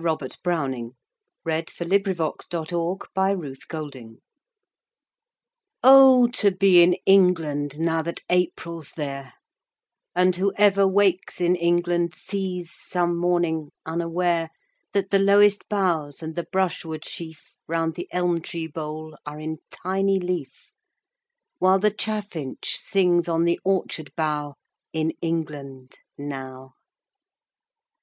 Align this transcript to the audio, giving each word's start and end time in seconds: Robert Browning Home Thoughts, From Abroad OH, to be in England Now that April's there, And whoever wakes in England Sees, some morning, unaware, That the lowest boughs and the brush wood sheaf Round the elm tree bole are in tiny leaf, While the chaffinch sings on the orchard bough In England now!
Robert 0.00 0.38
Browning 0.42 0.92
Home 1.46 1.64
Thoughts, 1.66 1.72
From 2.46 2.64
Abroad 2.64 4.00
OH, 5.82 6.26
to 6.28 6.50
be 6.50 6.80
in 6.82 6.94
England 7.04 7.78
Now 7.78 8.00
that 8.00 8.20
April's 8.30 8.92
there, 8.92 9.34
And 10.14 10.34
whoever 10.34 10.88
wakes 10.88 11.42
in 11.42 11.54
England 11.54 12.14
Sees, 12.14 12.70
some 12.72 13.18
morning, 13.18 13.70
unaware, 13.84 14.48
That 14.94 15.10
the 15.10 15.18
lowest 15.18 15.68
boughs 15.68 16.22
and 16.22 16.36
the 16.36 16.44
brush 16.50 16.86
wood 16.86 17.04
sheaf 17.06 17.58
Round 17.68 17.94
the 17.94 18.08
elm 18.12 18.40
tree 18.40 18.68
bole 18.68 19.18
are 19.26 19.38
in 19.38 19.58
tiny 19.70 20.18
leaf, 20.18 20.72
While 21.58 21.80
the 21.80 21.92
chaffinch 21.92 22.76
sings 22.78 23.28
on 23.28 23.44
the 23.44 23.60
orchard 23.62 24.10
bough 24.16 24.54
In 24.94 25.10
England 25.20 25.96
now! 26.16 26.76